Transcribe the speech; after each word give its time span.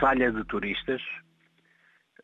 falha 0.00 0.30
de 0.30 0.44
turistas, 0.44 1.02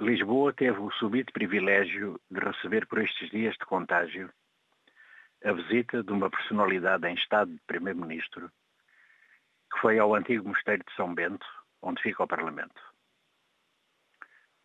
Lisboa 0.00 0.52
teve 0.52 0.78
o 0.78 0.90
subido 0.92 1.32
privilégio 1.32 2.20
de 2.30 2.40
receber 2.40 2.86
por 2.86 2.98
estes 2.98 3.30
dias 3.30 3.54
de 3.54 3.64
contágio 3.64 4.32
a 5.44 5.52
visita 5.52 6.02
de 6.02 6.10
uma 6.10 6.28
personalidade 6.28 7.06
em 7.06 7.14
estado 7.14 7.52
de 7.52 7.60
primeiro-ministro 7.66 8.50
que 9.72 9.78
foi 9.80 9.98
ao 9.98 10.14
antigo 10.14 10.48
mosteiro 10.48 10.82
de 10.84 10.92
São 10.96 11.14
Bento, 11.14 11.46
onde 11.80 12.02
fica 12.02 12.24
o 12.24 12.26
Parlamento. 12.26 12.80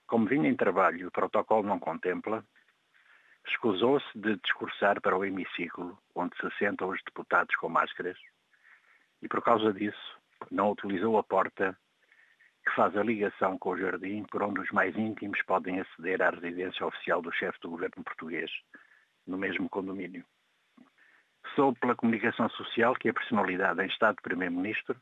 Como 0.07 0.25
vinha 0.25 0.49
em 0.49 0.55
trabalho 0.55 1.07
o 1.07 1.11
protocolo 1.11 1.67
não 1.67 1.79
contempla, 1.79 2.43
escusou-se 3.47 4.07
de 4.17 4.35
discursar 4.37 4.99
para 4.99 5.15
o 5.15 5.23
hemiciclo, 5.23 5.97
onde 6.15 6.35
se 6.37 6.49
sentam 6.57 6.89
os 6.89 6.99
deputados 7.03 7.55
com 7.57 7.69
máscaras, 7.69 8.17
e 9.21 9.27
por 9.27 9.43
causa 9.43 9.71
disso 9.71 10.19
não 10.49 10.71
utilizou 10.71 11.19
a 11.19 11.23
porta 11.23 11.77
que 12.65 12.75
faz 12.75 12.95
a 12.97 13.03
ligação 13.03 13.57
com 13.59 13.69
o 13.69 13.77
jardim 13.77 14.23
por 14.23 14.41
onde 14.41 14.59
os 14.59 14.71
mais 14.71 14.95
íntimos 14.97 15.41
podem 15.43 15.79
aceder 15.79 16.21
à 16.21 16.31
residência 16.31 16.85
oficial 16.85 17.21
do 17.21 17.31
chefe 17.31 17.59
do 17.61 17.69
governo 17.69 18.03
português, 18.03 18.51
no 19.27 19.37
mesmo 19.37 19.69
condomínio. 19.69 20.25
Soube 21.55 21.79
pela 21.79 21.95
comunicação 21.95 22.49
social 22.49 22.95
que 22.95 23.09
a 23.09 23.13
personalidade 23.13 23.81
em 23.81 23.87
estado 23.87 24.15
de 24.15 24.23
primeiro-ministro 24.23 24.99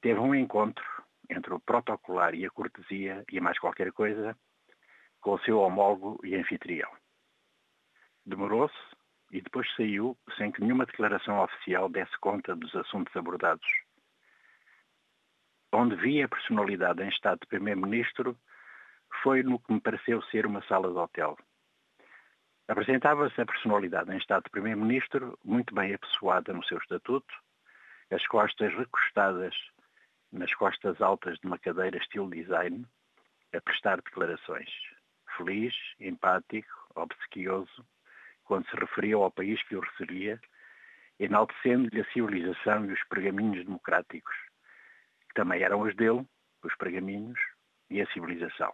teve 0.00 0.18
um 0.18 0.34
encontro 0.34 0.84
entre 1.28 1.52
o 1.52 1.60
protocolar 1.60 2.34
e 2.34 2.46
a 2.46 2.50
cortesia 2.50 3.22
e 3.30 3.40
mais 3.40 3.58
qualquer 3.58 3.92
coisa 3.92 4.36
com 5.20 5.34
o 5.34 5.38
seu 5.40 5.58
homólogo 5.58 6.18
e 6.24 6.34
anfitrião. 6.34 6.90
Demorou-se 8.24 8.74
e 9.30 9.40
depois 9.40 9.66
saiu 9.76 10.16
sem 10.36 10.50
que 10.50 10.60
nenhuma 10.60 10.86
declaração 10.86 11.38
oficial 11.40 11.88
desse 11.88 12.16
conta 12.18 12.56
dos 12.56 12.74
assuntos 12.74 13.14
abordados. 13.16 13.66
Onde 15.74 15.96
vi 15.96 16.22
a 16.22 16.28
personalidade 16.28 17.02
em 17.02 17.08
estado 17.08 17.40
de 17.40 17.46
primeiro-ministro 17.46 18.38
foi 19.22 19.42
no 19.42 19.58
que 19.58 19.72
me 19.72 19.80
pareceu 19.80 20.20
ser 20.24 20.44
uma 20.44 20.62
sala 20.64 20.92
de 20.92 20.98
hotel. 20.98 21.38
Apresentava-se 22.68 23.40
a 23.40 23.46
personalidade 23.46 24.12
em 24.12 24.18
estado 24.18 24.44
de 24.44 24.50
primeiro-ministro, 24.50 25.38
muito 25.42 25.74
bem 25.74 25.94
apessoada 25.94 26.52
no 26.52 26.62
seu 26.64 26.76
estatuto, 26.76 27.34
as 28.10 28.26
costas 28.26 28.72
recostadas 28.74 29.54
nas 30.30 30.52
costas 30.54 31.00
altas 31.00 31.38
de 31.38 31.46
uma 31.46 31.58
cadeira 31.58 31.96
estilo 31.96 32.30
design, 32.30 32.86
a 33.54 33.60
prestar 33.60 33.96
declarações. 33.96 34.68
Feliz, 35.36 35.74
empático, 35.98 36.68
obsequioso, 36.94 37.86
quando 38.44 38.68
se 38.68 38.76
referia 38.76 39.16
ao 39.16 39.30
país 39.30 39.62
que 39.64 39.76
o 39.76 39.80
recebia, 39.80 40.40
enaltecendo-lhe 41.18 42.00
a 42.00 42.12
civilização 42.12 42.84
e 42.86 42.92
os 42.92 43.04
pergaminhos 43.04 43.64
democráticos, 43.64 44.34
também 45.34 45.62
eram 45.62 45.80
os 45.80 45.94
dele, 45.96 46.26
os 46.62 46.74
pergaminhos 46.76 47.38
e 47.90 48.00
a 48.00 48.06
civilização. 48.12 48.72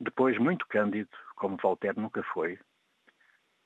Depois, 0.00 0.36
muito 0.38 0.66
cândido, 0.66 1.10
como 1.36 1.56
Voltaire 1.56 1.98
nunca 1.98 2.22
foi, 2.22 2.58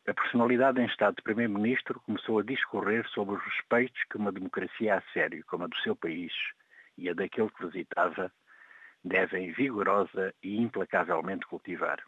a 0.07 0.15
personalidade 0.15 0.81
em 0.81 0.87
estado 0.87 1.17
de 1.17 1.23
primeiro-ministro 1.23 2.01
começou 2.01 2.39
a 2.39 2.43
discorrer 2.43 3.07
sobre 3.11 3.37
os 3.37 3.43
respeitos 3.45 4.03
que 4.11 4.17
uma 4.17 4.33
democracia 4.33 4.97
a 4.97 5.03
sério, 5.13 5.45
como 5.47 5.65
a 5.65 5.67
do 5.67 5.77
seu 5.79 5.95
país 5.95 6.33
e 6.97 7.09
a 7.09 7.15
daquele 7.15 7.51
que 7.51 7.67
visitava, 7.67 8.33
devem 9.05 9.53
vigorosa 9.53 10.35
e 10.43 10.57
implacavelmente 10.57 11.47
cultivar. 11.47 12.03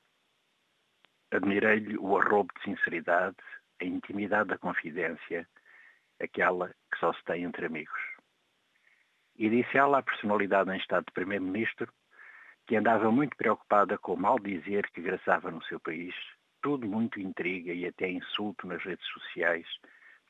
Admirei-lhe 1.31 1.97
o 1.99 2.17
arrobo 2.19 2.53
de 2.57 2.65
sinceridade, 2.65 3.37
a 3.81 3.85
intimidade 3.85 4.49
da 4.49 4.59
confidência, 4.59 5.49
aquela 6.21 6.69
que 6.69 6.99
só 6.99 7.13
se 7.13 7.25
tem 7.25 7.45
entre 7.45 7.67
amigos. 7.67 8.12
E 9.43 9.51
disse 9.51 9.77
ela 9.77 9.99
à 9.99 10.03
personalidade 10.05 10.71
em 10.71 10.77
estado 10.77 11.07
de 11.07 11.13
primeiro-ministro 11.13 11.93
que 12.65 12.77
andava 12.77 13.11
muito 13.11 13.37
preocupada 13.37 13.99
com 13.99 14.15
o 14.15 14.17
mal 14.17 14.39
dizer 14.39 14.89
que 14.93 15.03
graçava 15.03 15.51
no 15.51 15.61
seu 15.65 15.81
país 15.81 16.15
tudo 16.63 16.87
muito 16.87 17.19
intriga 17.19 17.73
e 17.73 17.85
até 17.85 18.09
insulto 18.09 18.69
nas 18.69 18.81
redes 18.85 19.05
sociais, 19.09 19.67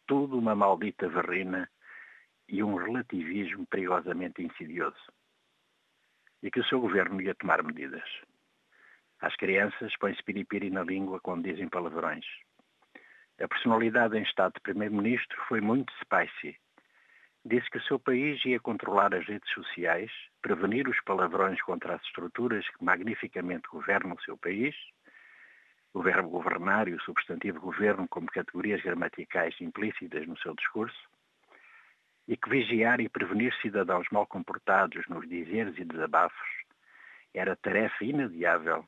tudo 0.06 0.38
uma 0.38 0.54
maldita 0.54 1.10
verrina 1.10 1.68
e 2.48 2.62
um 2.62 2.74
relativismo 2.74 3.66
perigosamente 3.66 4.42
insidioso. 4.42 5.12
E 6.42 6.50
que 6.50 6.60
o 6.60 6.64
seu 6.64 6.80
governo 6.80 7.20
ia 7.20 7.34
tomar 7.34 7.62
medidas. 7.62 8.08
Às 9.20 9.36
crianças 9.36 9.94
põe-se 9.98 10.24
piripiri 10.24 10.70
na 10.70 10.84
língua 10.84 11.20
quando 11.20 11.44
dizem 11.44 11.68
palavrões. 11.68 12.24
A 13.38 13.46
personalidade 13.46 14.16
em 14.16 14.22
estado 14.22 14.54
de 14.54 14.60
primeiro-ministro 14.62 15.38
foi 15.48 15.60
muito 15.60 15.92
spicy. 16.00 16.58
Disse 17.44 17.68
que 17.70 17.78
o 17.78 17.82
seu 17.82 17.98
país 17.98 18.44
ia 18.44 18.60
controlar 18.60 19.14
as 19.14 19.26
redes 19.26 19.50
sociais, 19.52 20.10
prevenir 20.40 20.88
os 20.88 21.00
palavrões 21.02 21.60
contra 21.62 21.94
as 21.96 22.02
estruturas 22.02 22.68
que 22.68 22.84
magnificamente 22.84 23.68
governam 23.68 24.16
o 24.16 24.22
seu 24.22 24.36
país 24.36 24.74
o 25.94 26.02
verbo 26.02 26.28
governar 26.30 26.88
e 26.88 26.94
o 26.94 27.00
substantivo 27.02 27.60
governo 27.60 28.08
como 28.08 28.26
categorias 28.26 28.80
gramaticais 28.82 29.54
implícitas 29.60 30.26
no 30.26 30.38
seu 30.38 30.54
discurso, 30.54 31.08
e 32.26 32.36
que 32.36 32.48
vigiar 32.48 33.00
e 33.00 33.08
prevenir 33.08 33.52
cidadãos 33.60 34.06
mal 34.10 34.26
comportados 34.26 35.06
nos 35.08 35.28
dizeres 35.28 35.76
e 35.76 35.84
desabafos 35.84 36.48
era 37.34 37.56
tarefa 37.56 38.04
inadiável 38.04 38.86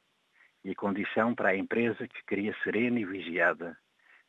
e 0.65 0.75
condição 0.75 1.35
para 1.35 1.51
a 1.51 1.57
empresa 1.57 2.09
que 2.09 2.25
queria 2.27 2.57
serena 2.63 2.99
e 3.01 3.05
vigiada, 3.05 3.77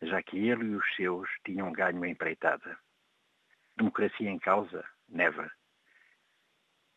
já 0.02 0.22
que 0.22 0.38
ele 0.38 0.66
e 0.66 0.76
os 0.76 0.96
seus 0.96 1.30
tinham 1.46 1.72
ganho 1.72 2.04
empreitada. 2.06 2.78
Democracia 3.78 4.30
em 4.30 4.40
causa? 4.40 4.86
Never. 5.10 5.52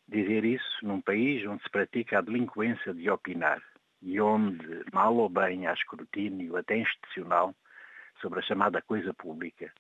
Dizer 0.06 0.44
isso 0.44 0.86
num 0.86 1.00
país 1.00 1.44
onde 1.46 1.62
se 1.62 1.70
pratica 1.70 2.18
a 2.18 2.22
delinquência 2.22 2.94
de 2.94 3.10
opinar, 3.10 3.62
e 4.00 4.20
onde, 4.20 4.84
mal 4.92 5.14
ou 5.16 5.28
bem, 5.28 5.66
há 5.66 5.72
escrutínio 5.72 6.56
até 6.56 6.76
institucional 6.78 7.54
sobre 8.20 8.38
a 8.38 8.42
chamada 8.42 8.80
coisa 8.80 9.12
pública, 9.12 9.72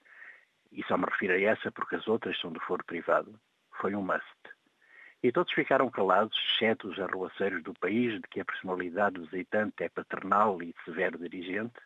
e 0.72 0.82
só 0.84 0.98
me 0.98 1.04
refiro 1.04 1.32
a 1.32 1.40
essa 1.40 1.72
porque 1.72 1.96
as 1.96 2.06
outras 2.06 2.38
são 2.40 2.52
do 2.52 2.60
foro 2.60 2.84
privado, 2.84 3.38
foi 3.80 3.94
um 3.94 4.02
must. 4.02 4.24
E 5.22 5.32
todos 5.32 5.52
ficaram 5.52 5.90
calados, 5.90 6.36
exceto 6.52 6.88
os 6.88 6.98
arruaceiros 6.98 7.62
do 7.62 7.74
país, 7.74 8.20
de 8.20 8.28
que 8.28 8.40
a 8.40 8.44
personalidade 8.44 9.20
visitante 9.20 9.82
é 9.82 9.88
paternal 9.88 10.62
e 10.62 10.74
severo 10.84 11.18
dirigente, 11.18 11.80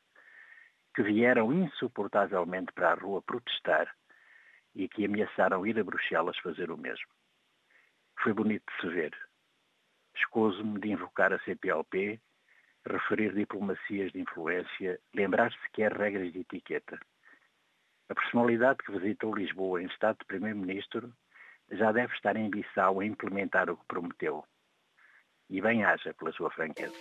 que 0.95 1.03
vieram 1.03 1.53
insuportavelmente 1.53 2.73
para 2.73 2.93
a 2.93 2.95
rua 2.95 3.23
protestar 3.23 3.95
e 4.75 4.89
que 4.89 5.05
ameaçaram 5.05 5.67
ir 5.67 5.79
a 5.79 5.85
Bruxelas 5.85 6.39
fazer 6.39 6.71
o 6.71 6.77
mesmo. 6.77 7.09
Foi 8.23 8.33
bonito 8.33 8.65
de 8.73 8.81
se 8.81 8.89
ver, 8.89 9.17
Escuso-me 10.17 10.79
de 10.79 10.91
invocar 10.91 11.33
a 11.33 11.39
CPLP, 11.41 12.21
referir 12.87 13.35
diplomacias 13.35 14.13
de 14.13 14.21
influência, 14.21 14.99
lembrar 15.15 15.53
sequer 15.65 15.93
regras 15.93 16.33
de 16.33 16.41
etiqueta. 16.41 16.99
A 18.09 18.15
personalidade 18.15 18.79
que 18.85 18.93
visitou 18.93 19.35
Lisboa 19.35 19.83
em 19.83 19.87
estado 19.87 20.19
de 20.19 20.27
Primeiro-Ministro 20.27 21.13
já 21.71 21.93
deve 21.93 22.13
estar 22.15 22.37
em 22.37 22.51
Bissau 22.51 23.01
a 23.01 23.07
implementar 23.07 23.71
o 23.71 23.77
que 23.77 23.87
prometeu. 23.87 24.45
E 25.49 25.61
bem 25.61 25.85
haja 25.85 26.13
pela 26.15 26.33
sua 26.33 26.51
franqueza. 26.51 26.95